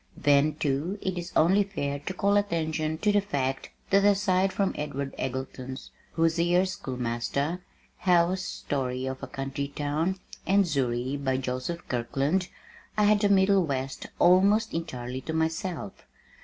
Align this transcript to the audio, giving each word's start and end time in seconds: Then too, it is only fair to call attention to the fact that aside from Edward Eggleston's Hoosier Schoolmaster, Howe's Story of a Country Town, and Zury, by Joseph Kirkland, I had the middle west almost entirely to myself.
Then 0.17 0.55
too, 0.55 0.97
it 0.99 1.15
is 1.15 1.31
only 1.35 1.63
fair 1.63 1.99
to 1.99 2.13
call 2.15 2.35
attention 2.35 2.97
to 2.97 3.11
the 3.11 3.21
fact 3.21 3.69
that 3.91 4.03
aside 4.03 4.51
from 4.51 4.73
Edward 4.75 5.13
Eggleston's 5.19 5.91
Hoosier 6.13 6.65
Schoolmaster, 6.65 7.61
Howe's 7.97 8.43
Story 8.43 9.05
of 9.05 9.21
a 9.21 9.27
Country 9.27 9.67
Town, 9.67 10.19
and 10.47 10.65
Zury, 10.65 11.23
by 11.23 11.37
Joseph 11.37 11.87
Kirkland, 11.87 12.47
I 12.97 13.03
had 13.03 13.19
the 13.19 13.29
middle 13.29 13.63
west 13.63 14.07
almost 14.17 14.73
entirely 14.73 15.21
to 15.21 15.33
myself. 15.33 16.07